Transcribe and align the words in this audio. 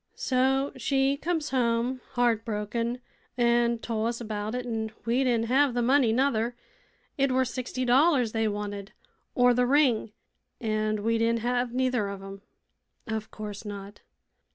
"So 0.15 0.71
she 0.77 1.15
comes 1.15 1.51
home, 1.51 2.01
heartbroken, 2.13 3.01
an' 3.37 3.77
told 3.77 4.07
us 4.07 4.19
about 4.19 4.55
it, 4.55 4.65
an' 4.65 4.89
we 5.05 5.23
didn't 5.23 5.45
hev 5.45 5.75
th' 5.75 5.83
money 5.83 6.11
nuther. 6.11 6.55
It 7.19 7.31
were 7.31 7.45
sixty 7.45 7.85
dollars 7.85 8.31
they 8.31 8.47
wanted, 8.47 8.93
or 9.35 9.53
th' 9.53 9.59
ring; 9.67 10.11
an' 10.59 11.03
we 11.03 11.19
didn't 11.19 11.41
hev 11.41 11.71
neither 11.71 12.07
of 12.09 12.23
'em." 12.23 12.41
"Of 13.05 13.29
course 13.29 13.63
not." 13.63 14.01